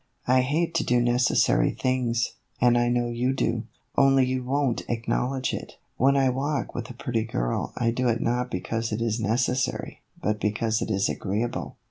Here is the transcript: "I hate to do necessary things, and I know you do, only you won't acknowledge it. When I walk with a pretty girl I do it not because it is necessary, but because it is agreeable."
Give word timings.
"I 0.25 0.41
hate 0.41 0.73
to 0.73 0.83
do 0.83 0.99
necessary 0.99 1.69
things, 1.75 2.33
and 2.59 2.75
I 2.75 2.89
know 2.89 3.09
you 3.11 3.33
do, 3.33 3.65
only 3.95 4.25
you 4.25 4.43
won't 4.43 4.81
acknowledge 4.89 5.53
it. 5.53 5.75
When 5.97 6.17
I 6.17 6.27
walk 6.29 6.73
with 6.73 6.89
a 6.89 6.95
pretty 6.95 7.23
girl 7.23 7.71
I 7.77 7.91
do 7.91 8.07
it 8.07 8.19
not 8.19 8.49
because 8.49 8.91
it 8.91 8.99
is 8.99 9.19
necessary, 9.19 10.01
but 10.19 10.41
because 10.41 10.81
it 10.81 10.89
is 10.89 11.07
agreeable." 11.07 11.77